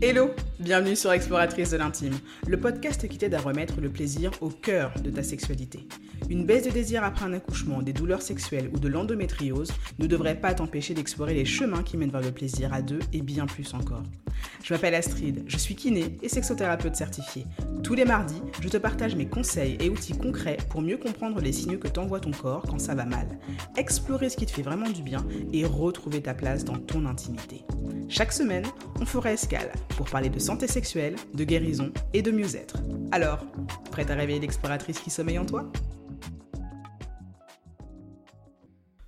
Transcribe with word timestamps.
Hello, 0.00 0.30
bienvenue 0.60 0.94
sur 0.94 1.10
Exploratrice 1.10 1.70
de 1.70 1.76
l'intime, 1.76 2.16
le 2.46 2.60
podcast 2.60 3.08
qui 3.08 3.18
t'aide 3.18 3.34
à 3.34 3.40
remettre 3.40 3.80
le 3.80 3.88
plaisir 3.88 4.30
au 4.40 4.48
cœur 4.48 4.92
de 5.02 5.10
ta 5.10 5.24
sexualité. 5.24 5.88
Une 6.30 6.46
baisse 6.46 6.66
de 6.66 6.70
désir 6.70 7.02
après 7.02 7.24
un 7.24 7.32
accouchement, 7.32 7.82
des 7.82 7.92
douleurs 7.92 8.22
sexuelles 8.22 8.70
ou 8.72 8.78
de 8.78 8.86
l'endométriose 8.86 9.72
ne 9.98 10.06
devrait 10.06 10.40
pas 10.40 10.54
t'empêcher 10.54 10.94
d'explorer 10.94 11.34
les 11.34 11.44
chemins 11.44 11.82
qui 11.82 11.96
mènent 11.96 12.12
vers 12.12 12.20
le 12.20 12.30
plaisir 12.30 12.72
à 12.72 12.80
deux 12.80 13.00
et 13.12 13.22
bien 13.22 13.46
plus 13.46 13.74
encore. 13.74 14.04
Je 14.62 14.72
m'appelle 14.72 14.94
Astrid, 14.94 15.42
je 15.48 15.56
suis 15.56 15.74
kiné 15.74 16.16
et 16.22 16.28
sexothérapeute 16.28 16.94
certifiée. 16.94 17.44
Tous 17.82 17.94
les 17.94 18.04
mardis, 18.04 18.40
je 18.60 18.68
te 18.68 18.76
partage 18.76 19.16
mes 19.16 19.26
conseils 19.26 19.78
et 19.80 19.88
outils 19.88 20.16
concrets 20.16 20.58
pour 20.70 20.80
mieux 20.80 20.98
comprendre 20.98 21.40
les 21.40 21.52
signaux 21.52 21.78
que 21.78 21.88
t'envoie 21.88 22.20
ton 22.20 22.30
corps 22.30 22.62
quand 22.62 22.78
ça 22.78 22.94
va 22.94 23.04
mal, 23.04 23.26
explorer 23.76 24.28
ce 24.28 24.36
qui 24.36 24.46
te 24.46 24.52
fait 24.52 24.62
vraiment 24.62 24.90
du 24.90 25.02
bien 25.02 25.26
et 25.52 25.64
retrouver 25.64 26.22
ta 26.22 26.34
place 26.34 26.64
dans 26.64 26.78
ton 26.78 27.04
intimité. 27.04 27.64
Chaque 28.08 28.32
semaine, 28.32 28.64
on 29.00 29.04
fera 29.04 29.32
escale 29.32 29.70
pour 29.96 30.08
parler 30.08 30.28
de 30.28 30.38
santé 30.38 30.66
sexuelle, 30.66 31.16
de 31.34 31.44
guérison 31.44 31.92
et 32.12 32.22
de 32.22 32.30
mieux-être. 32.30 32.76
Alors, 33.10 33.44
prête 33.90 34.10
à 34.10 34.14
réveiller 34.14 34.40
l'exploratrice 34.40 34.98
qui 35.00 35.10
sommeille 35.10 35.38
en 35.38 35.46
toi? 35.46 35.70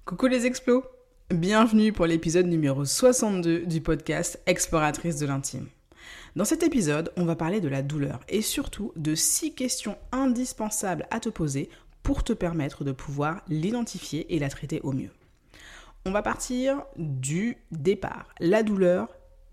Coucou 0.05 0.27
les 0.27 0.47
explos 0.47 0.85
Bienvenue 1.33 1.93
pour 1.93 2.07
l'épisode 2.07 2.47
numéro 2.47 2.85
62 2.85 3.67
du 3.67 3.81
podcast 3.81 4.41
Exploratrice 4.47 5.19
de 5.19 5.27
l'intime. 5.27 5.69
Dans 6.35 6.45
cet 6.45 6.65
épisode, 6.65 7.13
on 7.17 7.25
va 7.25 7.37
parler 7.37 7.61
de 7.61 7.69
la 7.69 7.83
douleur 7.83 8.21
et 8.29 8.43
surtout 8.43 8.93
de 8.97 9.15
6 9.15 9.55
questions 9.55 9.97
indispensables 10.11 11.07
à 11.11 11.21
te 11.21 11.29
poser 11.29 11.71
pour 12.03 12.25
te 12.25 12.33
permettre 12.33 12.83
de 12.83 12.91
pouvoir 12.91 13.43
l'identifier 13.49 14.35
et 14.35 14.39
la 14.39 14.49
traiter 14.49 14.81
au 14.83 14.93
mieux. 14.93 15.11
On 16.07 16.11
va 16.11 16.23
partir 16.23 16.83
du 16.97 17.59
départ. 17.71 18.33
La 18.41 18.63
douleur, 18.63 19.09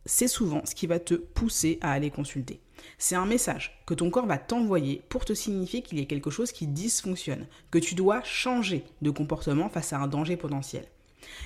c'est 0.07 0.27
souvent 0.27 0.65
ce 0.65 0.73
qui 0.73 0.87
va 0.87 0.99
te 0.99 1.13
pousser 1.13 1.77
à 1.81 1.91
aller 1.91 2.09
consulter. 2.09 2.59
C'est 2.97 3.15
un 3.15 3.25
message 3.25 3.83
que 3.85 3.93
ton 3.93 4.09
corps 4.09 4.25
va 4.25 4.37
t'envoyer 4.37 5.03
pour 5.09 5.25
te 5.25 5.33
signifier 5.33 5.81
qu'il 5.81 5.99
y 5.99 6.01
a 6.01 6.05
quelque 6.05 6.29
chose 6.29 6.51
qui 6.51 6.67
dysfonctionne, 6.67 7.47
que 7.69 7.77
tu 7.77 7.95
dois 7.95 8.23
changer 8.23 8.83
de 9.01 9.11
comportement 9.11 9.69
face 9.69 9.93
à 9.93 9.99
un 9.99 10.07
danger 10.07 10.37
potentiel. 10.37 10.85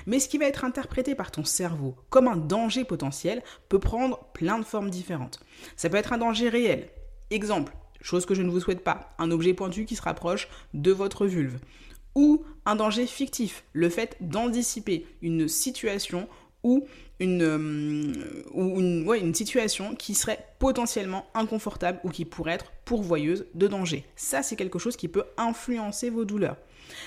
Mais 0.06 0.20
ce 0.20 0.28
qui 0.28 0.38
va 0.38 0.46
être 0.46 0.64
interprété 0.64 1.14
par 1.14 1.30
ton 1.30 1.44
cerveau 1.44 1.96
comme 2.08 2.28
un 2.28 2.36
danger 2.36 2.84
potentiel 2.84 3.42
peut 3.68 3.80
prendre 3.80 4.18
plein 4.32 4.58
de 4.58 4.64
formes 4.64 4.90
différentes. 4.90 5.40
Ça 5.76 5.88
peut 5.88 5.96
être 5.96 6.12
un 6.12 6.18
danger 6.18 6.48
réel. 6.48 6.88
Exemple, 7.30 7.74
chose 8.00 8.26
que 8.26 8.34
je 8.34 8.42
ne 8.42 8.50
vous 8.50 8.60
souhaite 8.60 8.84
pas, 8.84 9.10
un 9.18 9.30
objet 9.30 9.54
pointu 9.54 9.84
qui 9.84 9.96
se 9.96 10.02
rapproche 10.02 10.48
de 10.74 10.92
votre 10.92 11.26
vulve. 11.26 11.58
Ou 12.14 12.44
un 12.66 12.76
danger 12.76 13.06
fictif, 13.06 13.64
le 13.72 13.88
fait 13.88 14.16
d'anticiper 14.20 15.06
une 15.22 15.48
situation 15.48 16.28
ou 16.62 16.86
une, 17.20 17.42
euh, 17.42 19.14
une 19.14 19.34
situation 19.34 19.94
qui 19.94 20.14
serait 20.14 20.46
potentiellement 20.58 21.26
inconfortable 21.34 22.00
ou 22.04 22.10
qui 22.10 22.24
pourrait 22.24 22.52
être 22.52 22.72
pourvoyeuse 22.84 23.46
de 23.54 23.66
danger. 23.66 24.04
Ça, 24.16 24.42
c'est 24.42 24.56
quelque 24.56 24.78
chose 24.78 24.96
qui 24.96 25.08
peut 25.08 25.24
influencer 25.36 26.10
vos 26.10 26.24
douleurs. 26.24 26.56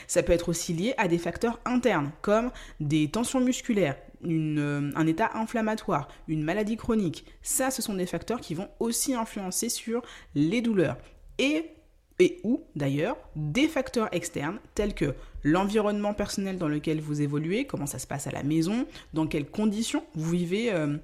Ça 0.08 0.24
peut 0.24 0.34
être 0.34 0.50
aussi 0.50 0.74
lié 0.74 0.94
à 0.98 1.08
des 1.08 1.18
facteurs 1.18 1.60
internes, 1.66 2.12
comme 2.22 2.52
des 2.80 3.10
tensions 3.10 3.40
musculaires, 3.40 3.98
euh, 4.26 4.92
un 4.96 5.08
état 5.08 5.32
inflammatoire, 5.36 6.08
une 6.28 6.44
maladie 6.44 6.78
chronique. 6.78 7.26
Ça, 7.42 7.72
ce 7.72 7.82
sont 7.82 7.94
des 7.94 8.06
facteurs 8.06 8.42
qui 8.42 8.56
vont 8.56 8.70
aussi 8.80 9.14
influencer 9.14 9.70
sur 9.70 10.02
les 10.34 10.62
douleurs. 10.62 10.98
Et 11.38 11.75
et 12.20 12.40
ou 12.44 12.64
d'ailleurs 12.76 13.18
des 13.36 13.68
facteurs 13.68 14.10
externes 14.14 14.60
tels 14.74 14.94
que 14.94 15.16
l'environnement 15.44 16.14
personnel 16.14 16.58
dans 16.58 16.68
lequel 16.68 17.02
vous 17.02 17.22
évoluez, 17.22 17.66
comment 17.66 17.86
ça 17.86 18.00
se 18.00 18.08
passe 18.08 18.28
à 18.28 18.32
la 18.32 18.44
maison, 18.44 18.88
dans 19.14 19.28
quelles 19.28 19.50
conditions 19.50 20.04
vous 20.16 20.32
vivez 20.32 20.74
euh, 20.74 20.98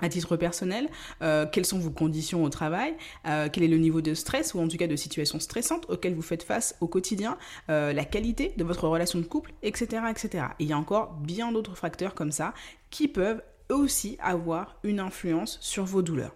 à 0.00 0.08
titre 0.08 0.36
personnel, 0.36 0.88
euh, 1.22 1.46
quelles 1.50 1.64
sont 1.66 1.78
vos 1.78 1.90
conditions 1.90 2.44
au 2.44 2.48
travail, 2.48 2.94
euh, 3.26 3.48
quel 3.52 3.64
est 3.64 3.68
le 3.68 3.78
niveau 3.78 4.00
de 4.00 4.14
stress 4.14 4.54
ou 4.54 4.60
en 4.60 4.68
tout 4.68 4.76
cas 4.76 4.86
de 4.86 4.96
situations 4.96 5.40
stressantes 5.40 5.88
auxquelles 5.90 6.14
vous 6.14 6.22
faites 6.22 6.42
face 6.42 6.76
au 6.80 6.88
quotidien, 6.88 7.36
la 7.68 8.04
qualité 8.04 8.54
de 8.56 8.64
votre 8.64 8.88
relation 8.88 9.18
de 9.18 9.24
couple, 9.24 9.52
etc. 9.62 10.02
etc. 10.10 10.44
Et 10.58 10.64
il 10.64 10.68
y 10.68 10.72
a 10.72 10.78
encore 10.78 11.14
bien 11.14 11.52
d'autres 11.52 11.76
facteurs 11.76 12.14
comme 12.14 12.32
ça 12.32 12.54
qui 12.90 13.08
peuvent 13.08 13.42
aussi 13.70 14.16
avoir 14.20 14.78
une 14.82 15.00
influence 15.00 15.58
sur 15.60 15.84
vos 15.84 16.02
douleurs. 16.02 16.34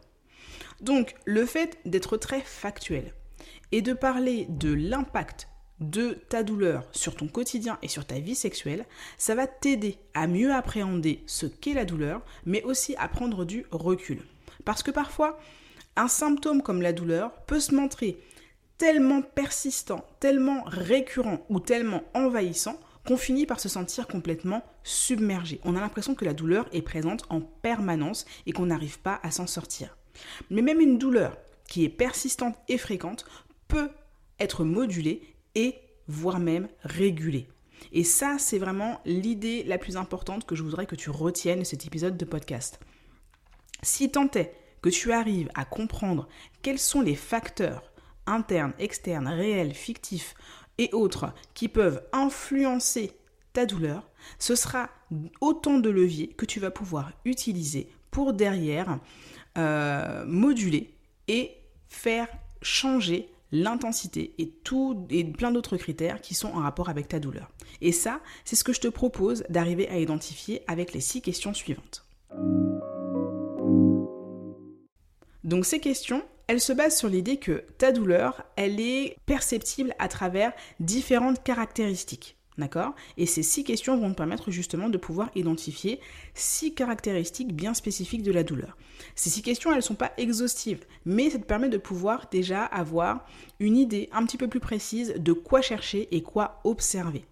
Donc 0.81 1.15
le 1.25 1.47
fait 1.47 1.78
d'être 1.86 2.16
très 2.16 2.41
factuel, 2.41 3.15
et 3.70 3.82
de 3.82 3.92
parler 3.92 4.46
de 4.48 4.72
l'impact 4.72 5.48
de 5.80 6.18
ta 6.28 6.42
douleur 6.42 6.88
sur 6.92 7.16
ton 7.16 7.26
quotidien 7.26 7.78
et 7.82 7.88
sur 7.88 8.04
ta 8.04 8.18
vie 8.18 8.34
sexuelle, 8.34 8.86
ça 9.18 9.34
va 9.34 9.46
t'aider 9.46 9.98
à 10.14 10.26
mieux 10.26 10.52
appréhender 10.52 11.22
ce 11.26 11.46
qu'est 11.46 11.74
la 11.74 11.84
douleur, 11.84 12.22
mais 12.46 12.62
aussi 12.62 12.94
à 12.96 13.08
prendre 13.08 13.44
du 13.44 13.66
recul. 13.70 14.22
Parce 14.64 14.82
que 14.82 14.91
parfois, 14.91 15.38
un 15.96 16.08
symptôme 16.08 16.62
comme 16.62 16.82
la 16.82 16.92
douleur 16.92 17.32
peut 17.46 17.60
se 17.60 17.74
montrer 17.74 18.18
tellement 18.78 19.22
persistant, 19.22 20.04
tellement 20.20 20.62
récurrent 20.66 21.44
ou 21.48 21.60
tellement 21.60 22.02
envahissant 22.14 22.78
qu'on 23.06 23.16
finit 23.16 23.46
par 23.46 23.60
se 23.60 23.68
sentir 23.68 24.06
complètement 24.06 24.62
submergé. 24.84 25.60
On 25.64 25.76
a 25.76 25.80
l'impression 25.80 26.14
que 26.14 26.24
la 26.24 26.34
douleur 26.34 26.68
est 26.72 26.82
présente 26.82 27.24
en 27.30 27.41
permanence 27.41 28.24
et 28.46 28.52
qu'on 28.52 28.66
n'arrive 28.66 29.00
pas 29.00 29.20
à 29.22 29.30
s'en 29.30 29.46
sortir. 29.46 29.96
Mais 30.50 30.62
même 30.62 30.80
une 30.80 30.98
douleur 30.98 31.36
qui 31.72 31.87
est 31.87 31.88
persistante 31.88 32.55
et 32.69 32.77
fréquente 32.77 33.25
peut 33.66 33.88
être 34.38 34.62
modulé 34.62 35.22
et 35.55 35.75
voire 36.06 36.38
même 36.38 36.69
régulé. 36.83 37.49
Et 37.93 38.05
ça, 38.05 38.37
c'est 38.38 38.59
vraiment 38.59 39.00
l'idée 39.06 39.65
la 39.65 39.78
plus 39.78 39.97
importante 39.97 40.44
que 40.44 40.55
je 40.55 40.62
voudrais 40.62 40.84
que 40.84 40.97
tu 40.97 41.09
retiennes 41.09 41.60
de 41.60 41.65
cet 41.65 41.87
épisode 41.87 42.19
de 42.19 42.27
podcast. 42.27 42.78
Si 43.83 44.10
tant 44.10 44.31
est 44.33 44.55
que 44.83 44.91
tu 44.91 45.12
arrives 45.12 45.49
à 45.55 45.65
comprendre 45.65 46.28
quels 46.60 46.78
sont 46.78 47.00
les 47.00 47.15
facteurs 47.15 47.91
internes, 48.27 48.75
externes, 48.78 49.28
réels, 49.28 49.72
fictifs 49.72 50.34
et 50.77 50.91
autres 50.93 51.33
qui 51.54 51.69
peuvent 51.69 52.03
influencer 52.12 53.12
ta 53.54 53.65
douleur, 53.65 54.10
ce 54.39 54.54
sera 54.54 54.91
autant 55.41 55.78
de 55.78 55.89
leviers 55.89 56.28
que 56.28 56.44
tu 56.44 56.60
vas 56.60 56.71
pouvoir 56.71 57.12
utiliser 57.25 57.89
pour 58.10 58.34
derrière 58.34 58.99
euh, 59.56 60.27
moduler 60.27 60.94
et 61.28 61.56
faire 61.92 62.26
changer 62.62 63.28
l'intensité 63.53 64.34
et 64.38 64.50
et 65.10 65.25
plein 65.25 65.53
d'autres 65.53 65.76
critères 65.76 66.20
qui 66.22 66.34
sont 66.34 66.48
en 66.48 66.60
rapport 66.60 66.88
avec 66.88 67.06
ta 67.06 67.20
douleur. 67.20 67.50
Et 67.82 67.92
ça, 67.92 68.20
c'est 68.44 68.56
ce 68.56 68.64
que 68.64 68.72
je 68.72 68.80
te 68.80 68.88
propose 68.88 69.44
d'arriver 69.50 69.88
à 69.88 69.98
identifier 69.98 70.62
avec 70.66 70.94
les 70.94 71.00
six 71.00 71.20
questions 71.20 71.53
suivantes. 71.53 72.06
Donc 75.44 75.66
ces 75.66 75.80
questions, 75.80 76.22
elles 76.47 76.60
se 76.60 76.72
basent 76.72 76.97
sur 76.97 77.08
l'idée 77.08 77.36
que 77.36 77.64
ta 77.76 77.92
douleur, 77.92 78.42
elle 78.56 78.80
est 78.80 79.16
perceptible 79.26 79.94
à 79.98 80.09
travers 80.09 80.53
différentes 80.80 81.42
caractéristiques. 81.42 82.36
D'accord? 82.58 82.94
Et 83.16 83.24
ces 83.24 83.42
six 83.42 83.64
questions 83.64 83.96
vont 83.96 84.10
te 84.10 84.16
permettre 84.16 84.50
justement 84.50 84.90
de 84.90 84.98
pouvoir 84.98 85.30
identifier 85.34 86.00
six 86.34 86.74
caractéristiques 86.74 87.54
bien 87.54 87.72
spécifiques 87.72 88.22
de 88.22 88.32
la 88.32 88.42
douleur. 88.42 88.76
Ces 89.14 89.30
six 89.30 89.42
questions, 89.42 89.70
elles 89.70 89.76
ne 89.76 89.82
sont 89.82 89.94
pas 89.94 90.12
exhaustives, 90.18 90.84
mais 91.06 91.30
ça 91.30 91.38
te 91.38 91.44
permet 91.44 91.70
de 91.70 91.78
pouvoir 91.78 92.28
déjà 92.30 92.64
avoir 92.64 93.26
une 93.58 93.76
idée 93.76 94.10
un 94.12 94.26
petit 94.26 94.36
peu 94.36 94.48
plus 94.48 94.60
précise 94.60 95.14
de 95.16 95.32
quoi 95.32 95.62
chercher 95.62 96.14
et 96.14 96.22
quoi 96.22 96.60
observer. 96.64 97.24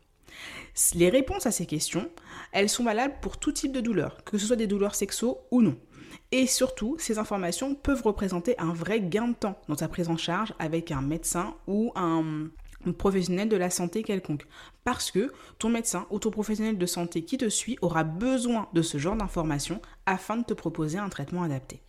Les 0.95 1.11
réponses 1.11 1.47
à 1.47 1.51
ces 1.51 1.67
questions, 1.67 2.09
elles 2.53 2.71
sont 2.71 2.85
valables 2.85 3.17
pour 3.21 3.37
tout 3.37 3.53
type 3.53 3.73
de 3.73 3.81
douleur, 3.81 4.25
que 4.25 4.39
ce 4.39 4.47
soit 4.47 4.57
des 4.57 4.67
douleurs 4.67 4.95
sexuelles 4.95 5.35
ou 5.51 5.61
non. 5.61 5.77
Et 6.33 6.47
surtout, 6.47 6.97
ces 6.99 7.19
informations 7.19 7.75
peuvent 7.75 8.03
représenter 8.03 8.59
un 8.59 8.73
vrai 8.73 9.01
gain 9.01 9.29
de 9.29 9.35
temps 9.35 9.61
dans 9.69 9.77
ta 9.77 9.89
prise 9.89 10.09
en 10.09 10.17
charge 10.17 10.55
avec 10.59 10.93
un 10.93 11.03
médecin 11.03 11.55
ou 11.67 11.93
un 11.97 12.49
professionnel 12.97 13.49
de 13.49 13.57
la 13.57 13.71
santé 13.71 14.03
quelconque. 14.03 14.47
Parce 14.85 15.11
que 15.11 15.33
ton 15.59 15.69
médecin 15.69 16.07
ou 16.11 16.19
ton 16.19 16.31
professionnel 16.31 16.79
de 16.79 16.87
santé 16.87 17.25
qui 17.25 17.39
te 17.39 17.49
suit 17.49 17.79
aura 17.83 18.05
besoin 18.05 18.69
de 18.73 18.83
ce 18.83 18.99
genre 18.99 19.17
d'informations 19.17 19.81
afin 20.07 20.37
de 20.37 20.45
te 20.45 20.55
proposer 20.55 20.99
un 20.99 21.09
traitement 21.09 21.43
adapté. 21.43 21.83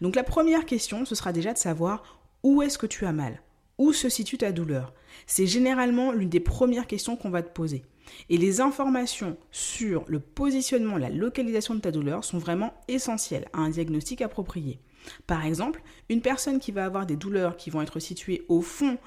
Donc 0.00 0.16
la 0.16 0.24
première 0.24 0.66
question, 0.66 1.04
ce 1.04 1.14
sera 1.14 1.32
déjà 1.32 1.52
de 1.52 1.58
savoir 1.58 2.02
où 2.42 2.62
est-ce 2.62 2.78
que 2.78 2.86
tu 2.86 3.06
as 3.06 3.12
mal 3.12 3.42
Où 3.82 3.92
se 3.92 4.08
situe 4.08 4.38
ta 4.38 4.52
douleur 4.52 4.94
C'est 5.26 5.48
généralement 5.48 6.12
l'une 6.12 6.28
des 6.28 6.38
premières 6.38 6.86
questions 6.86 7.16
qu'on 7.16 7.30
va 7.30 7.42
te 7.42 7.50
poser. 7.50 7.82
Et 8.30 8.36
les 8.36 8.60
informations 8.60 9.36
sur 9.50 10.04
le 10.06 10.20
positionnement, 10.20 10.98
la 10.98 11.10
localisation 11.10 11.74
de 11.74 11.80
ta 11.80 11.90
douleur 11.90 12.22
sont 12.22 12.38
vraiment 12.38 12.74
essentielles 12.86 13.48
à 13.52 13.58
un 13.58 13.70
diagnostic 13.70 14.22
approprié. 14.22 14.78
Par 15.26 15.44
exemple, 15.44 15.82
une 16.08 16.20
personne 16.20 16.60
qui 16.60 16.70
va 16.70 16.84
avoir 16.84 17.06
des 17.06 17.16
douleurs 17.16 17.56
qui 17.56 17.70
vont 17.70 17.82
être 17.82 17.98
situées 17.98 18.44
au 18.48 18.60
fond 18.60 18.98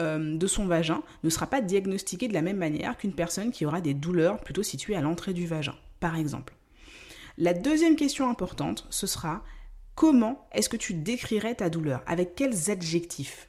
euh, 0.00 0.36
de 0.36 0.46
son 0.48 0.66
vagin 0.66 1.04
ne 1.22 1.30
sera 1.30 1.46
pas 1.46 1.60
diagnostiquée 1.60 2.26
de 2.26 2.34
la 2.34 2.42
même 2.42 2.56
manière 2.56 2.96
qu'une 2.96 3.14
personne 3.14 3.52
qui 3.52 3.64
aura 3.64 3.80
des 3.80 3.94
douleurs 3.94 4.40
plutôt 4.40 4.64
situées 4.64 4.96
à 4.96 5.00
l'entrée 5.00 5.32
du 5.32 5.46
vagin, 5.46 5.76
par 6.00 6.16
exemple. 6.16 6.56
La 7.38 7.54
deuxième 7.54 7.94
question 7.94 8.28
importante, 8.28 8.88
ce 8.90 9.06
sera 9.06 9.44
comment 9.94 10.48
est-ce 10.50 10.68
que 10.68 10.76
tu 10.76 10.92
décrirais 10.92 11.54
ta 11.54 11.70
douleur? 11.70 12.02
Avec 12.08 12.34
quels 12.34 12.68
adjectifs? 12.72 13.46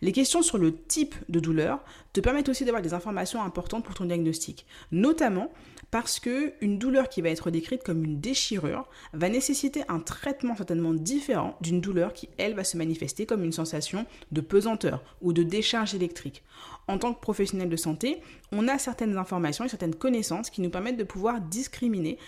Les 0.00 0.12
questions 0.12 0.42
sur 0.42 0.58
le 0.58 0.76
type 0.76 1.14
de 1.28 1.40
douleur 1.40 1.84
te 2.12 2.20
permettent 2.20 2.48
aussi 2.48 2.64
d'avoir 2.64 2.82
des 2.82 2.94
informations 2.94 3.42
importantes 3.42 3.84
pour 3.84 3.94
ton 3.94 4.04
diagnostic, 4.04 4.66
notamment 4.90 5.50
parce 5.90 6.20
que 6.20 6.54
une 6.62 6.78
douleur 6.78 7.08
qui 7.08 7.20
va 7.20 7.28
être 7.28 7.50
décrite 7.50 7.84
comme 7.84 8.02
une 8.02 8.18
déchirure 8.18 8.88
va 9.12 9.28
nécessiter 9.28 9.82
un 9.88 10.00
traitement 10.00 10.56
certainement 10.56 10.94
différent 10.94 11.56
d'une 11.60 11.82
douleur 11.82 12.14
qui 12.14 12.30
elle 12.38 12.54
va 12.54 12.64
se 12.64 12.78
manifester 12.78 13.26
comme 13.26 13.44
une 13.44 13.52
sensation 13.52 14.06
de 14.32 14.40
pesanteur 14.40 15.02
ou 15.20 15.34
de 15.34 15.42
décharge 15.42 15.94
électrique. 15.94 16.42
En 16.88 16.98
tant 16.98 17.12
que 17.12 17.20
professionnel 17.20 17.68
de 17.68 17.76
santé, 17.76 18.22
on 18.52 18.68
a 18.68 18.78
certaines 18.78 19.18
informations 19.18 19.66
et 19.66 19.68
certaines 19.68 19.94
connaissances 19.94 20.50
qui 20.50 20.62
nous 20.62 20.70
permettent 20.70 20.96
de 20.96 21.04
pouvoir 21.04 21.40
discriminer 21.40 22.18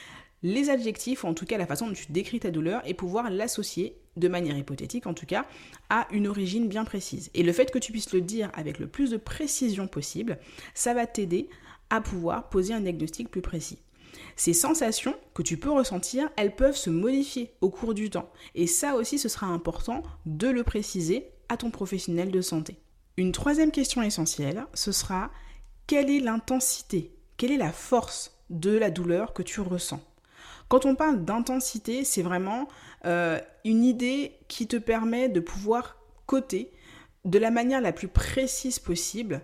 les 0.42 0.68
adjectifs, 0.68 1.24
ou 1.24 1.28
en 1.28 1.34
tout 1.34 1.46
cas 1.46 1.56
la 1.56 1.66
façon 1.66 1.86
dont 1.86 1.94
tu 1.94 2.12
décris 2.12 2.40
ta 2.40 2.50
douleur, 2.50 2.82
et 2.84 2.92
pouvoir 2.92 3.30
l'associer, 3.30 3.96
de 4.16 4.28
manière 4.28 4.56
hypothétique 4.56 5.06
en 5.06 5.14
tout 5.14 5.26
cas, 5.26 5.46
à 5.90 6.06
une 6.10 6.26
origine 6.26 6.68
bien 6.68 6.84
précise. 6.84 7.30
Et 7.34 7.42
le 7.42 7.52
fait 7.52 7.70
que 7.70 7.78
tu 7.78 7.92
puisses 7.92 8.12
le 8.12 8.20
dire 8.20 8.50
avec 8.54 8.78
le 8.78 8.86
plus 8.86 9.10
de 9.10 9.16
précision 9.16 9.86
possible, 9.86 10.38
ça 10.74 10.94
va 10.94 11.06
t'aider 11.06 11.48
à 11.90 12.00
pouvoir 12.00 12.48
poser 12.48 12.74
un 12.74 12.80
diagnostic 12.80 13.30
plus 13.30 13.42
précis. 13.42 13.78
Ces 14.36 14.52
sensations 14.52 15.14
que 15.32 15.42
tu 15.42 15.56
peux 15.56 15.70
ressentir, 15.70 16.28
elles 16.36 16.54
peuvent 16.54 16.76
se 16.76 16.90
modifier 16.90 17.52
au 17.60 17.70
cours 17.70 17.94
du 17.94 18.10
temps. 18.10 18.30
Et 18.54 18.66
ça 18.66 18.94
aussi, 18.94 19.18
ce 19.18 19.28
sera 19.28 19.46
important 19.46 20.02
de 20.26 20.48
le 20.48 20.64
préciser 20.64 21.28
à 21.48 21.56
ton 21.56 21.70
professionnel 21.70 22.30
de 22.30 22.40
santé. 22.40 22.78
Une 23.16 23.32
troisième 23.32 23.70
question 23.70 24.02
essentielle, 24.02 24.66
ce 24.74 24.92
sera 24.92 25.30
quelle 25.86 26.10
est 26.10 26.20
l'intensité, 26.20 27.12
quelle 27.36 27.52
est 27.52 27.56
la 27.56 27.72
force 27.72 28.36
de 28.50 28.76
la 28.76 28.90
douleur 28.90 29.32
que 29.32 29.42
tu 29.42 29.60
ressens? 29.60 30.00
Quand 30.68 30.86
on 30.86 30.94
parle 30.94 31.24
d'intensité, 31.24 32.04
c'est 32.04 32.22
vraiment 32.22 32.68
euh, 33.04 33.38
une 33.64 33.84
idée 33.84 34.32
qui 34.48 34.66
te 34.66 34.76
permet 34.76 35.28
de 35.28 35.40
pouvoir 35.40 35.96
coter 36.26 36.70
de 37.24 37.38
la 37.38 37.50
manière 37.50 37.80
la 37.80 37.92
plus 37.92 38.08
précise 38.08 38.78
possible 38.78 39.42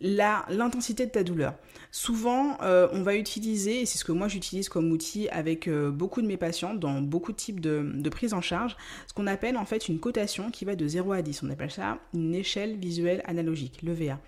l'intensité 0.00 1.04
de 1.04 1.10
ta 1.10 1.22
douleur. 1.22 1.54
Souvent, 1.92 2.56
euh, 2.62 2.88
on 2.92 3.02
va 3.02 3.16
utiliser, 3.16 3.82
et 3.82 3.86
c'est 3.86 3.98
ce 3.98 4.04
que 4.04 4.12
moi 4.12 4.28
j'utilise 4.28 4.68
comme 4.68 4.90
outil 4.92 5.28
avec 5.28 5.68
euh, 5.68 5.90
beaucoup 5.90 6.22
de 6.22 6.26
mes 6.26 6.38
patients 6.38 6.72
dans 6.72 7.02
beaucoup 7.02 7.32
de 7.32 7.36
types 7.36 7.60
de, 7.60 7.82
de 7.84 8.08
prise 8.08 8.32
en 8.32 8.40
charge, 8.40 8.76
ce 9.06 9.12
qu'on 9.12 9.26
appelle 9.26 9.56
en 9.56 9.66
fait 9.66 9.88
une 9.88 9.98
cotation 9.98 10.50
qui 10.50 10.64
va 10.64 10.74
de 10.74 10.88
0 10.88 11.12
à 11.12 11.20
10. 11.20 11.42
On 11.42 11.50
appelle 11.50 11.70
ça 11.70 11.98
une 12.14 12.34
échelle 12.34 12.76
visuelle 12.76 13.22
analogique, 13.26 13.80
l'EVA. 13.82 14.18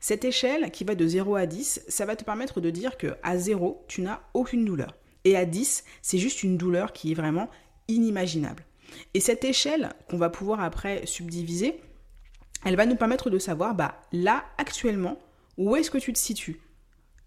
Cette 0.00 0.24
échelle 0.24 0.70
qui 0.70 0.84
va 0.84 0.94
de 0.94 1.06
0 1.06 1.34
à 1.34 1.46
10, 1.46 1.84
ça 1.88 2.06
va 2.06 2.16
te 2.16 2.24
permettre 2.24 2.60
de 2.60 2.70
dire 2.70 2.96
que 2.96 3.08
à 3.22 3.36
0, 3.36 3.84
tu 3.88 4.00
n'as 4.00 4.20
aucune 4.32 4.64
douleur. 4.64 4.94
Et 5.28 5.36
à 5.36 5.44
10, 5.44 5.84
c'est 6.00 6.16
juste 6.16 6.42
une 6.42 6.56
douleur 6.56 6.94
qui 6.94 7.12
est 7.12 7.14
vraiment 7.14 7.50
inimaginable. 7.86 8.64
Et 9.12 9.20
cette 9.20 9.44
échelle 9.44 9.92
qu'on 10.08 10.16
va 10.16 10.30
pouvoir 10.30 10.62
après 10.62 11.04
subdiviser, 11.04 11.78
elle 12.64 12.76
va 12.76 12.86
nous 12.86 12.96
permettre 12.96 13.28
de 13.28 13.38
savoir, 13.38 13.74
bah 13.74 14.00
là, 14.10 14.46
actuellement, 14.56 15.18
où 15.58 15.76
est-ce 15.76 15.90
que 15.90 15.98
tu 15.98 16.14
te 16.14 16.18
situes? 16.18 16.62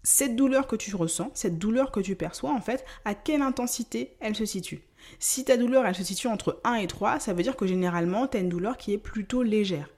Cette 0.02 0.34
douleur 0.34 0.66
que 0.66 0.74
tu 0.74 0.96
ressens, 0.96 1.30
cette 1.32 1.60
douleur 1.60 1.92
que 1.92 2.00
tu 2.00 2.16
perçois, 2.16 2.50
en 2.50 2.60
fait, 2.60 2.84
à 3.04 3.14
quelle 3.14 3.40
intensité 3.40 4.16
elle 4.18 4.34
se 4.34 4.46
situe? 4.46 4.82
Si 5.20 5.44
ta 5.44 5.56
douleur, 5.56 5.86
elle 5.86 5.94
se 5.94 6.02
situe 6.02 6.26
entre 6.26 6.60
1 6.64 6.74
et 6.74 6.88
3, 6.88 7.20
ça 7.20 7.34
veut 7.34 7.44
dire 7.44 7.54
que 7.54 7.68
généralement, 7.68 8.26
tu 8.26 8.36
as 8.36 8.40
une 8.40 8.48
douleur 8.48 8.78
qui 8.78 8.92
est 8.92 8.98
plutôt 8.98 9.44
légère. 9.44 9.90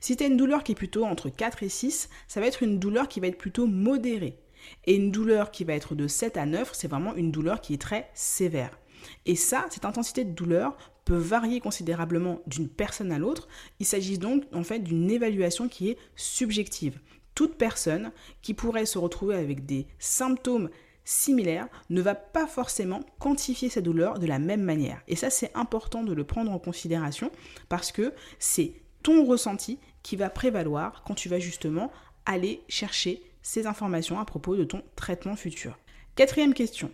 Si 0.00 0.16
tu 0.16 0.24
as 0.24 0.26
une 0.26 0.36
douleur 0.36 0.64
qui 0.64 0.72
est 0.72 0.74
plutôt 0.74 1.04
entre 1.04 1.28
4 1.28 1.62
et 1.62 1.68
6, 1.68 2.08
ça 2.26 2.40
va 2.40 2.46
être 2.48 2.64
une 2.64 2.80
douleur 2.80 3.06
qui 3.06 3.20
va 3.20 3.28
être 3.28 3.38
plutôt 3.38 3.68
modérée. 3.68 4.41
Et 4.84 4.94
une 4.94 5.10
douleur 5.10 5.50
qui 5.50 5.64
va 5.64 5.74
être 5.74 5.94
de 5.94 6.06
7 6.06 6.36
à 6.36 6.46
9, 6.46 6.70
c'est 6.72 6.88
vraiment 6.88 7.14
une 7.14 7.30
douleur 7.30 7.60
qui 7.60 7.74
est 7.74 7.80
très 7.80 8.10
sévère. 8.14 8.78
Et 9.26 9.36
ça, 9.36 9.66
cette 9.70 9.84
intensité 9.84 10.24
de 10.24 10.32
douleur 10.32 10.76
peut 11.04 11.16
varier 11.16 11.60
considérablement 11.60 12.40
d'une 12.46 12.68
personne 12.68 13.12
à 13.12 13.18
l'autre. 13.18 13.48
Il 13.80 13.86
s'agit 13.86 14.18
donc 14.18 14.44
en 14.52 14.62
fait 14.62 14.80
d'une 14.80 15.10
évaluation 15.10 15.68
qui 15.68 15.90
est 15.90 15.98
subjective. 16.16 17.00
Toute 17.34 17.56
personne 17.56 18.12
qui 18.42 18.54
pourrait 18.54 18.86
se 18.86 18.98
retrouver 18.98 19.36
avec 19.36 19.66
des 19.66 19.86
symptômes 19.98 20.70
similaires 21.04 21.68
ne 21.90 22.00
va 22.00 22.14
pas 22.14 22.46
forcément 22.46 23.00
quantifier 23.18 23.68
sa 23.68 23.80
douleur 23.80 24.18
de 24.18 24.26
la 24.26 24.38
même 24.38 24.62
manière. 24.62 25.02
Et 25.08 25.16
ça, 25.16 25.30
c'est 25.30 25.50
important 25.54 26.04
de 26.04 26.12
le 26.12 26.24
prendre 26.24 26.52
en 26.52 26.58
considération 26.58 27.30
parce 27.68 27.90
que 27.90 28.12
c'est 28.38 28.74
ton 29.02 29.24
ressenti 29.24 29.78
qui 30.02 30.16
va 30.16 30.30
prévaloir 30.30 31.02
quand 31.04 31.14
tu 31.14 31.28
vas 31.28 31.38
justement 31.38 31.90
aller 32.24 32.62
chercher 32.68 33.22
ces 33.42 33.66
informations 33.66 34.18
à 34.18 34.24
propos 34.24 34.56
de 34.56 34.64
ton 34.64 34.82
traitement 34.96 35.36
futur. 35.36 35.78
Quatrième 36.14 36.54
question. 36.54 36.90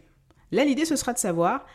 Là, 0.51 0.65
l'idée, 0.65 0.85
ce 0.85 0.97
sera 0.97 1.13
de 1.13 1.19
savoir 1.19 1.67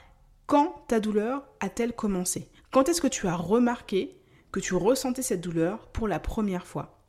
quand 0.48 0.84
ta 0.88 1.00
douleur 1.00 1.44
a-t-elle 1.60 1.94
commencé? 1.94 2.50
Quand 2.72 2.90
est-ce 2.90 3.02
que 3.02 3.08
tu 3.08 3.28
as 3.28 3.36
remarqué 3.36 4.18
que 4.52 4.60
tu 4.60 4.76
ressentais 4.76 5.22
cette 5.22 5.42
douleur 5.42 5.88
pour 5.88 6.08
la 6.08 6.20
première 6.20 6.68
fois? 6.68 7.00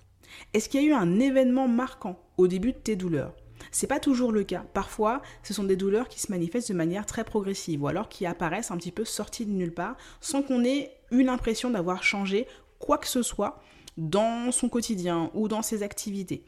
Est-ce 0.53 0.69
qu'il 0.69 0.83
y 0.83 0.85
a 0.85 0.89
eu 0.89 0.93
un 0.93 1.21
événement 1.21 1.69
marquant 1.69 2.19
au 2.37 2.47
début 2.47 2.73
de 2.73 2.79
tes 2.79 2.97
douleurs? 2.97 3.35
C'est 3.71 3.87
pas 3.87 4.01
toujours 4.01 4.33
le 4.33 4.45
cas. 4.45 4.65
Parfois, 4.75 5.23
ce 5.43 5.55
sont 5.55 5.65
des 5.65 5.77
douleurs 5.77 6.09
qui 6.09 6.21
se 6.21 6.31
manifestent 6.31 6.71
de 6.71 6.77
manière 6.77 7.07
très 7.07 7.25
progressive 7.25 7.83
ou 7.83 7.89
alors 7.89 8.09
qui 8.09 8.27
apparaissent 8.27 8.71
un 8.71 8.77
petit 8.77 8.93
peu 8.93 9.05
sorties 9.05 9.47
de 9.47 9.53
nulle 9.53 9.75
part 9.75 9.97
sans 10.21 10.43
qu'on 10.43 10.65
ait 10.65 10.93
eu 11.11 11.23
l'impression 11.23 11.71
d'avoir 11.71 12.03
changé 12.03 12.47
quoi 12.79 12.99
que 12.99 13.09
ce 13.09 13.23
soit 13.23 13.63
dans 13.97 14.53
son 14.53 14.69
quotidien 14.69 15.31
ou 15.35 15.49
dans 15.49 15.63
ses 15.63 15.83
activités. 15.83 16.45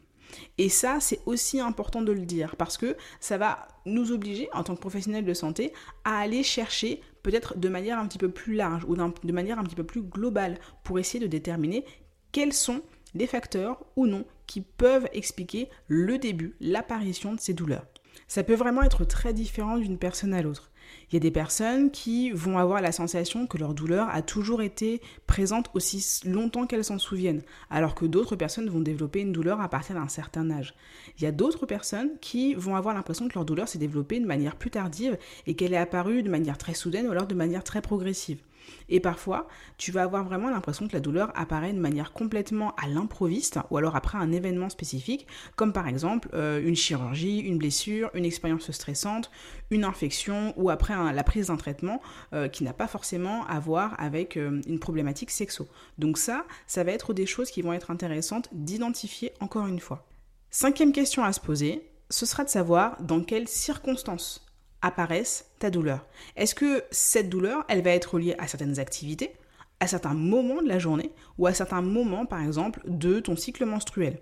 Et 0.57 0.69
ça, 0.69 0.99
c'est 0.99 1.19
aussi 1.25 1.59
important 1.59 2.01
de 2.01 2.11
le 2.11 2.25
dire 2.25 2.55
parce 2.55 2.77
que 2.77 2.95
ça 3.19 3.37
va 3.37 3.67
nous 3.85 4.11
obliger, 4.11 4.49
en 4.53 4.63
tant 4.63 4.75
que 4.75 4.81
professionnels 4.81 5.25
de 5.25 5.33
santé, 5.33 5.73
à 6.03 6.19
aller 6.19 6.43
chercher 6.43 7.01
peut-être 7.23 7.57
de 7.57 7.69
manière 7.69 7.99
un 7.99 8.07
petit 8.07 8.17
peu 8.17 8.29
plus 8.29 8.55
large 8.55 8.85
ou 8.87 8.95
de 8.95 9.31
manière 9.31 9.59
un 9.59 9.63
petit 9.63 9.75
peu 9.75 9.83
plus 9.83 10.01
globale 10.01 10.57
pour 10.83 10.99
essayer 10.99 11.19
de 11.19 11.27
déterminer 11.29 11.85
quels 12.31 12.53
sont 12.53 12.81
les 13.13 13.27
facteurs 13.27 13.83
ou 13.95 14.05
non 14.05 14.25
qui 14.45 14.61
peuvent 14.61 15.09
expliquer 15.13 15.69
le 15.87 16.17
début, 16.17 16.55
l'apparition 16.59 17.33
de 17.33 17.39
ces 17.39 17.53
douleurs. 17.53 17.85
Ça 18.27 18.43
peut 18.43 18.55
vraiment 18.55 18.83
être 18.83 19.05
très 19.05 19.33
différent 19.33 19.77
d'une 19.77 19.97
personne 19.97 20.33
à 20.33 20.41
l'autre. 20.41 20.71
Il 21.09 21.15
y 21.15 21.17
a 21.17 21.19
des 21.19 21.31
personnes 21.31 21.91
qui 21.91 22.31
vont 22.31 22.57
avoir 22.57 22.81
la 22.81 22.91
sensation 22.91 23.47
que 23.47 23.57
leur 23.57 23.73
douleur 23.73 24.09
a 24.09 24.21
toujours 24.21 24.61
été 24.61 25.01
présente 25.25 25.69
aussi 25.73 26.21
longtemps 26.25 26.67
qu'elles 26.67 26.83
s'en 26.83 26.99
souviennent, 26.99 27.43
alors 27.69 27.95
que 27.95 28.05
d'autres 28.05 28.35
personnes 28.35 28.69
vont 28.69 28.81
développer 28.81 29.21
une 29.21 29.31
douleur 29.31 29.61
à 29.61 29.69
partir 29.69 29.95
d'un 29.95 30.07
certain 30.09 30.49
âge. 30.51 30.73
Il 31.17 31.23
y 31.23 31.27
a 31.27 31.31
d'autres 31.31 31.65
personnes 31.65 32.11
qui 32.21 32.53
vont 32.53 32.75
avoir 32.75 32.93
l'impression 32.93 33.27
que 33.27 33.35
leur 33.35 33.45
douleur 33.45 33.67
s'est 33.67 33.77
développée 33.77 34.19
de 34.19 34.25
manière 34.25 34.55
plus 34.55 34.71
tardive 34.71 35.17
et 35.45 35.55
qu'elle 35.55 35.73
est 35.73 35.77
apparue 35.77 36.23
de 36.23 36.29
manière 36.29 36.57
très 36.57 36.73
soudaine 36.73 37.07
ou 37.07 37.11
alors 37.11 37.27
de 37.27 37.35
manière 37.35 37.63
très 37.63 37.81
progressive. 37.81 38.39
Et 38.89 38.99
parfois, 38.99 39.47
tu 39.77 39.91
vas 39.91 40.03
avoir 40.03 40.23
vraiment 40.23 40.49
l'impression 40.49 40.87
que 40.87 40.93
la 40.93 40.99
douleur 40.99 41.31
apparaît 41.35 41.73
de 41.73 41.79
manière 41.79 42.13
complètement 42.13 42.73
à 42.75 42.87
l'improviste, 42.87 43.59
ou 43.69 43.77
alors 43.77 43.95
après 43.95 44.17
un 44.17 44.31
événement 44.31 44.69
spécifique, 44.69 45.27
comme 45.55 45.73
par 45.73 45.87
exemple 45.87 46.29
euh, 46.33 46.61
une 46.63 46.75
chirurgie, 46.75 47.39
une 47.39 47.57
blessure, 47.57 48.09
une 48.13 48.25
expérience 48.25 48.71
stressante, 48.71 49.31
une 49.71 49.83
infection, 49.83 50.53
ou 50.57 50.69
après 50.69 50.93
la 51.13 51.23
prise 51.23 51.47
d'un 51.47 51.57
traitement 51.57 52.01
euh, 52.33 52.47
qui 52.47 52.63
n'a 52.63 52.73
pas 52.73 52.87
forcément 52.87 53.45
à 53.47 53.59
voir 53.59 53.95
avec 53.99 54.37
euh, 54.37 54.61
une 54.67 54.79
problématique 54.79 55.31
sexo. 55.31 55.67
Donc 55.97 56.17
ça, 56.17 56.45
ça 56.65 56.83
va 56.83 56.91
être 56.91 57.13
des 57.13 57.25
choses 57.25 57.51
qui 57.51 57.61
vont 57.61 57.73
être 57.73 57.91
intéressantes 57.91 58.49
d'identifier 58.51 59.31
encore 59.39 59.67
une 59.67 59.79
fois. 59.79 60.07
Cinquième 60.49 60.93
question 60.93 61.23
à 61.23 61.33
se 61.33 61.39
poser, 61.39 61.83
ce 62.09 62.25
sera 62.25 62.43
de 62.43 62.49
savoir 62.49 63.01
dans 63.01 63.21
quelles 63.21 63.47
circonstances 63.47 64.46
apparaissent 64.87 65.51
ta 65.59 65.69
douleur. 65.69 66.05
Est-ce 66.35 66.55
que 66.55 66.83
cette 66.91 67.29
douleur, 67.29 67.65
elle 67.67 67.83
va 67.83 67.91
être 67.91 68.17
liée 68.17 68.35
à 68.39 68.47
certaines 68.47 68.79
activités, 68.79 69.33
à 69.79 69.87
certains 69.87 70.13
moments 70.15 70.61
de 70.61 70.67
la 70.67 70.79
journée 70.79 71.11
ou 71.37 71.45
à 71.45 71.53
certains 71.53 71.81
moments, 71.81 72.25
par 72.25 72.41
exemple, 72.41 72.81
de 72.87 73.19
ton 73.19 73.35
cycle 73.35 73.65
menstruel? 73.65 74.19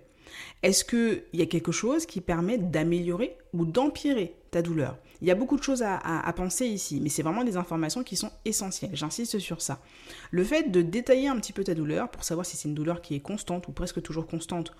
Est-ce 0.62 0.84
qu'il 0.84 1.22
y 1.32 1.42
a 1.42 1.46
quelque 1.46 1.72
chose 1.72 2.04
qui 2.04 2.20
permet 2.20 2.58
d'améliorer 2.58 3.38
ou 3.54 3.64
d'empirer 3.64 4.34
ta 4.50 4.60
douleur? 4.60 4.98
Il 5.22 5.28
y 5.28 5.30
a 5.30 5.34
beaucoup 5.34 5.56
de 5.56 5.62
choses 5.62 5.82
à 5.82 6.32
penser 6.36 6.66
ici, 6.66 7.00
mais 7.00 7.08
c'est 7.08 7.22
vraiment 7.22 7.44
des 7.44 7.56
informations 7.56 8.02
qui 8.02 8.16
sont 8.16 8.30
essentielles. 8.44 8.90
J'insiste 8.92 9.38
sur 9.38 9.62
ça. 9.62 9.80
Le 10.30 10.44
fait 10.44 10.70
de 10.70 10.82
détailler 10.82 11.28
un 11.28 11.36
petit 11.36 11.54
peu 11.54 11.64
ta 11.64 11.74
douleur 11.74 12.10
pour 12.10 12.22
savoir 12.22 12.44
si 12.44 12.58
c'est 12.58 12.68
une 12.68 12.74
douleur 12.74 13.00
qui 13.00 13.14
est 13.14 13.20
constante 13.20 13.66
ou 13.68 13.72
presque 13.72 14.02
toujours 14.02 14.26
constante 14.26 14.72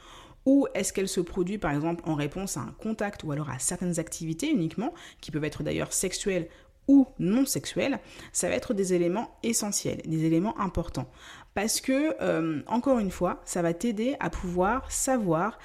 ou 0.47 0.67
est-ce 0.75 0.93
qu'elle 0.93 1.09
se 1.09 1.21
produit 1.21 1.59
par 1.59 1.73
exemple 1.73 2.03
en 2.07 2.15
réponse 2.15 2.57
à 2.57 2.61
un 2.61 2.75
contact 2.79 3.25
ou 3.25 3.33
alors 3.33 3.51
à 3.51 3.59
certaines 3.59 3.99
activités 3.99 4.51
uniquement, 4.51 4.95
qui 5.21 5.31
peuvent 5.31 5.45
être 5.45 5.63
d'ailleurs 5.63 5.93
sexuelles 5.93 6.49
ou 6.89 7.07
non 7.19 7.45
sexuelles, 7.45 7.99
ça 8.33 8.49
va 8.49 8.55
être 8.55 8.73
des 8.73 8.95
éléments 8.95 9.37
essentiels, 9.43 10.01
des 10.07 10.25
éléments 10.25 10.59
importants. 10.61 11.11
Parce 11.55 11.81
que, 11.81 12.15
euh, 12.23 12.63
encore 12.67 12.99
une 12.99 13.11
fois, 13.11 13.43
ça 13.45 13.61
va 13.61 13.75
t'aider 13.75 14.15
à 14.21 14.31
pouvoir 14.31 14.91
savoir 14.93 15.59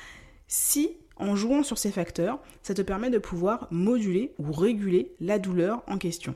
si, 0.47 0.97
en 1.17 1.35
jouant 1.35 1.63
sur 1.63 1.77
ces 1.77 1.91
facteurs, 1.91 2.39
ça 2.63 2.73
te 2.73 2.81
permet 2.81 3.09
de 3.09 3.19
pouvoir 3.19 3.67
moduler 3.71 4.33
ou 4.39 4.51
réguler 4.51 5.13
la 5.19 5.37
douleur 5.37 5.83
en 5.87 5.97
question. 5.97 6.33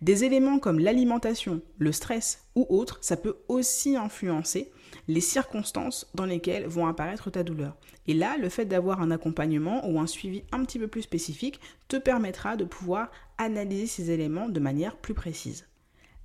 Des 0.00 0.24
éléments 0.24 0.58
comme 0.58 0.78
l'alimentation, 0.78 1.60
le 1.78 1.92
stress 1.92 2.46
ou 2.54 2.66
autres, 2.68 2.98
ça 3.02 3.16
peut 3.16 3.36
aussi 3.48 3.96
influencer 3.96 4.70
les 5.08 5.20
circonstances 5.20 6.06
dans 6.14 6.24
lesquelles 6.24 6.66
vont 6.66 6.86
apparaître 6.86 7.30
ta 7.30 7.42
douleur. 7.42 7.76
Et 8.06 8.14
là, 8.14 8.36
le 8.38 8.48
fait 8.48 8.64
d'avoir 8.64 9.00
un 9.00 9.10
accompagnement 9.10 9.88
ou 9.88 9.98
un 10.00 10.06
suivi 10.06 10.42
un 10.52 10.64
petit 10.64 10.78
peu 10.78 10.88
plus 10.88 11.02
spécifique 11.02 11.60
te 11.88 11.96
permettra 11.96 12.56
de 12.56 12.64
pouvoir 12.64 13.10
analyser 13.38 13.86
ces 13.86 14.10
éléments 14.10 14.48
de 14.48 14.60
manière 14.60 14.96
plus 14.96 15.14
précise. 15.14 15.66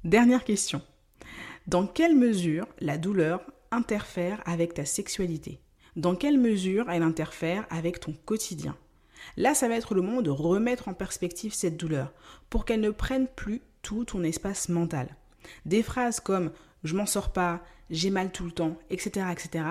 Dernière 0.03 0.43
question. 0.43 0.81
Dans 1.67 1.85
quelle 1.85 2.15
mesure 2.15 2.67
la 2.79 2.97
douleur 2.97 3.41
interfère 3.71 4.41
avec 4.45 4.73
ta 4.73 4.85
sexualité? 4.85 5.59
Dans 5.95 6.15
quelle 6.15 6.39
mesure 6.39 6.89
elle 6.89 7.03
interfère 7.03 7.67
avec 7.69 7.99
ton 7.99 8.13
quotidien? 8.25 8.75
Là, 9.37 9.53
ça 9.53 9.67
va 9.67 9.75
être 9.75 9.93
le 9.93 10.01
moment 10.01 10.21
de 10.21 10.29
remettre 10.29 10.87
en 10.87 10.93
perspective 10.93 11.53
cette 11.53 11.77
douleur 11.77 12.13
pour 12.49 12.65
qu'elle 12.65 12.81
ne 12.81 12.89
prenne 12.89 13.27
plus 13.27 13.61
tout 13.81 14.05
ton 14.05 14.23
espace 14.23 14.69
mental. 14.69 15.15
Des 15.65 15.83
phrases 15.83 16.19
comme 16.19 16.51
je 16.83 16.95
m'en 16.95 17.05
sors 17.05 17.31
pas, 17.31 17.61
j'ai 17.89 18.09
mal 18.09 18.31
tout 18.31 18.45
le 18.45 18.51
temps, 18.51 18.77
etc., 18.89 19.27
etc., 19.31 19.65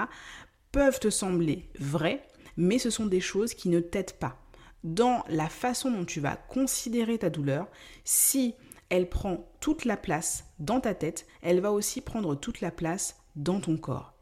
peuvent 0.73 1.01
te 1.01 1.11
sembler 1.11 1.69
vraies, 1.79 2.23
mais 2.57 2.79
ce 2.79 2.91
sont 2.91 3.07
des 3.07 3.21
choses 3.21 3.55
qui 3.55 3.69
ne 3.69 3.81
t'aident 3.81 4.13
pas. 4.13 4.37
Dans 4.85 5.25
la 5.29 5.49
façon 5.49 5.91
dont 5.91 6.05
tu 6.05 6.21
vas 6.21 6.37
considérer 6.37 7.19
ta 7.19 7.31
douleur, 7.31 7.67
si 8.05 8.55
elle 8.89 9.09
prend 9.09 9.49
toute 9.61 9.85
la 9.85 9.97
place 9.97 10.45
dans 10.59 10.81
ta 10.81 10.95
tête, 10.95 11.27
elle 11.43 11.61
va 11.61 11.73
aussi 11.73 12.01
prendre 12.01 12.35
toute 12.35 12.61
la 12.61 12.71
place 12.71 13.17
dans 13.37 13.61
ton 13.61 13.77
corps. 13.77 14.15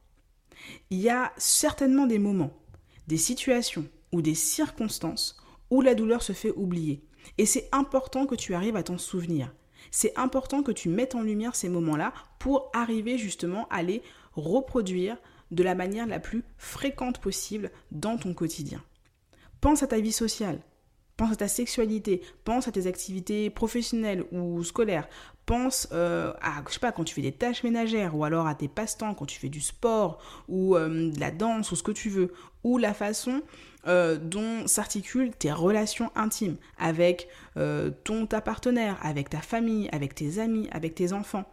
Il 0.91 0.99
y 0.99 1.09
a 1.09 1.33
certainement 1.37 2.07
des 2.07 2.19
moments, 2.19 2.53
des 3.07 3.17
situations 3.17 3.87
ou 4.13 4.23
des 4.23 4.35
circonstances 4.35 5.41
où 5.71 5.81
la 5.81 5.95
douleur 5.95 6.23
se 6.23 6.33
fait 6.33 6.53
oublier. 6.53 7.05
Et 7.37 7.47
c'est 7.47 7.69
important 7.73 8.27
que 8.27 8.35
tu 8.35 8.55
arrives 8.55 8.77
à 8.77 8.83
t'en 8.83 8.99
souvenir. 8.99 9.53
C'est 9.91 10.17
important 10.19 10.63
que 10.63 10.73
tu 10.73 10.89
mettes 10.89 11.15
en 11.15 11.23
lumière 11.23 11.55
ces 11.55 11.69
moments-là 11.69 12.13
pour 12.39 12.71
arriver 12.73 13.19
justement 13.19 13.67
à 13.69 13.83
les 13.83 14.03
reproduire 14.35 15.17
de 15.51 15.63
la 15.63 15.75
manière 15.75 16.07
la 16.07 16.21
plus 16.21 16.45
fréquente 16.57 17.21
possible 17.21 17.71
dans 17.91 18.19
ton 18.19 18.35
quotidien. 18.35 18.83
Pense 19.61 19.83
à 19.83 19.87
ta 19.87 20.01
vie 20.01 20.13
sociale. 20.13 20.61
Pense 21.17 21.33
à 21.33 21.37
ta 21.37 21.49
sexualité, 21.49 22.23
pense 22.45 22.69
à 22.69 22.73
tes 22.73 22.87
activités 22.87 23.51
professionnelles 23.51 24.25
ou 24.31 24.63
scolaires, 24.63 25.09
pense 25.49 25.89
euh, 25.93 26.35
à, 26.43 26.63
je 26.69 26.75
sais 26.75 26.79
pas, 26.79 26.93
quand 26.93 27.05
tu 27.05 27.15
fais 27.15 27.23
des 27.23 27.33
tâches 27.33 27.65
ménagères 27.65 28.15
ou 28.15 28.23
alors 28.23 28.47
à 28.47 28.55
tes 28.55 28.69
passe-temps, 28.69 29.15
quand 29.15 29.25
tu 29.25 29.41
fais 29.41 29.49
du 29.49 29.63
sport 29.63 30.19
ou 30.47 30.77
euh, 30.77 31.11
de 31.11 31.19
la 31.19 31.31
danse 31.31 31.73
ou 31.73 31.77
ce 31.77 31.83
que 31.83 31.91
tu 31.91 32.11
veux, 32.11 32.35
ou 32.65 32.77
la 32.77 32.93
façon 32.93 33.41
euh, 33.87 34.19
dont 34.19 34.67
s'articulent 34.67 35.33
tes 35.33 35.51
relations 35.51 36.13
intimes 36.15 36.57
avec 36.79 37.29
ton 38.05 38.27
ta 38.27 38.41
partenaire, 38.41 38.99
avec 39.03 39.31
ta 39.31 39.41
famille, 39.41 39.89
avec 39.91 40.15
tes 40.15 40.39
amis, 40.39 40.69
avec 40.71 40.95
tes 40.95 41.13
enfants. 41.13 41.45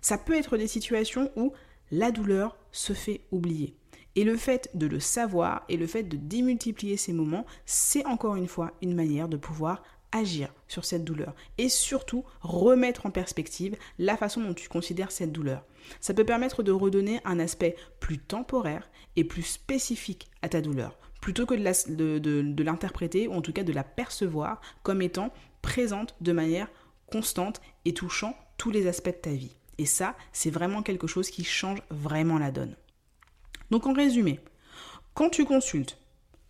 Ça 0.00 0.18
peut 0.18 0.34
être 0.34 0.56
des 0.56 0.66
situations 0.66 1.30
où 1.36 1.52
la 1.92 2.10
douleur 2.10 2.56
se 2.72 2.94
fait 2.94 3.20
oublier. 3.30 3.76
Et 4.16 4.24
le 4.24 4.36
fait 4.36 4.70
de 4.74 4.86
le 4.86 4.98
savoir 4.98 5.64
et 5.68 5.76
le 5.76 5.86
fait 5.86 6.02
de 6.02 6.16
démultiplier 6.16 6.96
ces 6.96 7.12
moments, 7.12 7.46
c'est 7.64 8.04
encore 8.06 8.36
une 8.36 8.48
fois 8.48 8.72
une 8.82 8.94
manière 8.94 9.28
de 9.28 9.36
pouvoir 9.36 9.82
agir 10.12 10.52
sur 10.68 10.84
cette 10.84 11.04
douleur 11.04 11.34
et 11.58 11.68
surtout 11.68 12.24
remettre 12.40 13.06
en 13.06 13.10
perspective 13.10 13.76
la 13.98 14.16
façon 14.16 14.42
dont 14.42 14.54
tu 14.54 14.68
considères 14.68 15.10
cette 15.10 15.32
douleur. 15.32 15.64
Ça 16.00 16.14
peut 16.14 16.24
permettre 16.24 16.62
de 16.62 16.72
redonner 16.72 17.20
un 17.24 17.38
aspect 17.38 17.76
plus 17.98 18.18
temporaire 18.18 18.90
et 19.16 19.24
plus 19.24 19.42
spécifique 19.42 20.30
à 20.42 20.48
ta 20.48 20.60
douleur, 20.60 20.98
plutôt 21.20 21.46
que 21.46 21.54
de 21.54 22.62
l'interpréter 22.62 23.26
ou 23.28 23.32
en 23.32 23.42
tout 23.42 23.52
cas 23.52 23.64
de 23.64 23.72
la 23.72 23.84
percevoir 23.84 24.60
comme 24.82 25.02
étant 25.02 25.32
présente 25.62 26.14
de 26.20 26.32
manière 26.32 26.68
constante 27.10 27.60
et 27.84 27.94
touchant 27.94 28.36
tous 28.58 28.70
les 28.70 28.86
aspects 28.86 29.08
de 29.08 29.12
ta 29.12 29.30
vie. 29.30 29.56
Et 29.78 29.86
ça, 29.86 30.16
c'est 30.32 30.50
vraiment 30.50 30.82
quelque 30.82 31.06
chose 31.06 31.30
qui 31.30 31.44
change 31.44 31.82
vraiment 31.90 32.38
la 32.38 32.50
donne. 32.50 32.76
Donc 33.70 33.86
en 33.86 33.92
résumé, 33.92 34.40
quand 35.14 35.30
tu 35.30 35.44
consultes 35.44 35.98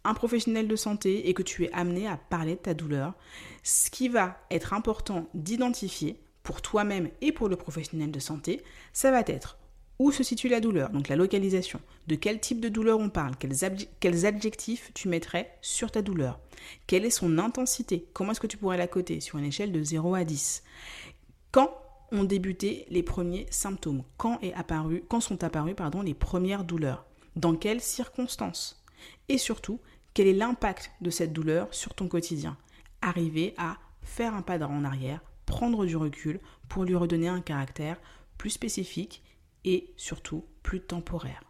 un 0.04 0.14
professionnel 0.14 0.68
de 0.68 0.76
santé 0.76 1.28
et 1.28 1.34
que 1.34 1.42
tu 1.42 1.64
es 1.64 1.72
amené 1.72 2.06
à 2.06 2.16
parler 2.16 2.54
de 2.54 2.60
ta 2.60 2.74
douleur, 2.74 3.14
ce 3.62 3.90
qui 3.90 4.08
va 4.08 4.38
être 4.50 4.72
important 4.72 5.28
d'identifier 5.34 6.20
pour 6.42 6.60
toi-même 6.60 7.10
et 7.20 7.32
pour 7.32 7.48
le 7.48 7.56
professionnel 7.56 8.10
de 8.10 8.18
santé, 8.18 8.62
ça 8.92 9.10
va 9.10 9.20
être 9.26 9.58
où 9.98 10.10
se 10.10 10.24
situe 10.24 10.48
la 10.48 10.60
douleur, 10.60 10.90
donc 10.90 11.08
la 11.08 11.16
localisation, 11.16 11.80
de 12.08 12.16
quel 12.16 12.40
type 12.40 12.60
de 12.60 12.68
douleur 12.68 12.98
on 12.98 13.08
parle, 13.08 13.36
quels, 13.36 14.26
adjectifs 14.26 14.90
tu 14.94 15.08
mettrais 15.08 15.56
sur 15.60 15.92
ta 15.92 16.02
douleur, 16.02 16.40
quelle 16.88 17.04
est 17.04 17.10
son 17.10 17.38
intensité, 17.38 18.08
comment 18.12 18.32
est-ce 18.32 18.40
que 18.40 18.48
tu 18.48 18.56
pourrais 18.56 18.78
la 18.78 18.88
coter 18.88 19.20
sur 19.20 19.38
une 19.38 19.44
échelle 19.44 19.70
de 19.70 19.82
0 19.82 20.14
à 20.14 20.24
10, 20.24 20.64
quand 21.52 21.78
ont 22.10 22.24
débuté 22.24 22.86
les 22.90 23.02
premiers 23.02 23.46
symptômes, 23.50 24.02
quand, 24.16 24.40
est 24.42 24.54
apparu, 24.54 25.04
quand 25.08 25.20
sont 25.20 25.44
apparues 25.44 25.74
pardon, 25.74 26.02
les 26.02 26.14
premières 26.14 26.64
douleurs 26.64 27.06
dans 27.36 27.54
quelles 27.54 27.80
circonstances? 27.80 28.81
Et 29.28 29.38
surtout, 29.38 29.80
quel 30.14 30.26
est 30.26 30.32
l'impact 30.32 30.90
de 31.00 31.10
cette 31.10 31.32
douleur 31.32 31.72
sur 31.72 31.94
ton 31.94 32.08
quotidien? 32.08 32.56
Arriver 33.00 33.54
à 33.56 33.78
faire 34.02 34.34
un 34.34 34.42
pas 34.42 34.60
en 34.60 34.84
arrière, 34.84 35.20
prendre 35.46 35.86
du 35.86 35.96
recul 35.96 36.40
pour 36.68 36.84
lui 36.84 36.94
redonner 36.94 37.28
un 37.28 37.40
caractère 37.40 37.98
plus 38.38 38.50
spécifique 38.50 39.22
et 39.64 39.92
surtout 39.96 40.44
plus 40.62 40.80
temporaire. 40.80 41.42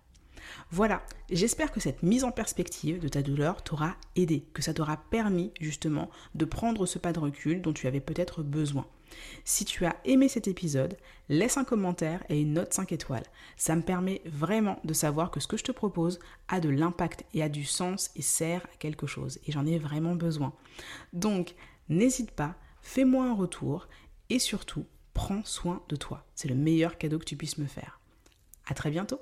Voilà, 0.71 1.03
j'espère 1.31 1.73
que 1.73 1.81
cette 1.81 2.03
mise 2.03 2.25
en 2.25 2.33
perspective 2.33 2.99
de 2.99 3.09
ta 3.09 3.23
douleur 3.23 3.63
t'aura 3.63 3.97
aidé, 4.17 4.45
que 4.53 4.63
ça 4.63 4.75
t'aura 4.75 4.97
permis 4.97 5.53
justement 5.61 6.11
de 6.35 6.45
prendre 6.45 6.87
ce 6.87 6.99
pas 6.99 7.13
de 7.13 7.21
recul 7.21 7.63
dont 7.63 7.73
tu 7.73 7.87
avais 7.87 8.01
peut-être 8.01 8.43
besoin. 8.43 8.87
Si 9.45 9.65
tu 9.65 9.85
as 9.85 9.97
aimé 10.05 10.29
cet 10.29 10.49
épisode, 10.49 10.97
laisse 11.29 11.57
un 11.57 11.65
commentaire 11.65 12.23
et 12.29 12.41
une 12.41 12.55
note 12.55 12.73
5 12.73 12.93
étoiles. 12.93 13.27
Ça 13.57 13.77
me 13.77 13.83
permet 13.83 14.23
vraiment 14.25 14.79
de 14.85 14.93
savoir 14.93 15.31
que 15.31 15.41
ce 15.41 15.47
que 15.47 15.57
je 15.57 15.65
te 15.65 15.73
propose 15.73 16.19
a 16.49 16.61
de 16.61 16.69
l'impact 16.69 17.25
et 17.35 17.43
a 17.43 17.49
du 17.49 17.65
sens 17.65 18.11
et 18.17 18.23
sert 18.23 18.67
à 18.73 18.77
quelque 18.79 19.07
chose. 19.07 19.39
Et 19.47 19.53
j'en 19.53 19.67
ai 19.67 19.79
vraiment 19.79 20.15
besoin. 20.15 20.53
Donc, 21.13 21.55
n'hésite 21.89 22.31
pas, 22.31 22.55
fais-moi 22.83 23.25
un 23.25 23.35
retour 23.35 23.89
et 24.31 24.39
surtout, 24.39 24.87
prends 25.15 25.45
soin 25.45 25.83
de 25.89 25.97
toi. 25.97 26.27
C'est 26.35 26.49
le 26.49 26.55
meilleur 26.55 26.99
cadeau 26.99 27.19
que 27.19 27.25
tu 27.25 27.37
puisses 27.37 27.59
me 27.59 27.67
faire. 27.67 28.01
À 28.67 28.75
très 28.75 28.91
bientôt! 28.91 29.21